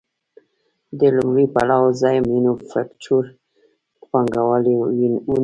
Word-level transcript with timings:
د 0.99 1.01
لومړي 1.15 1.45
پړاو 1.55 1.85
ځای 2.01 2.15
مینوفکچور 2.29 3.23
پانګوالي 4.11 4.73
ونیو 4.77 5.35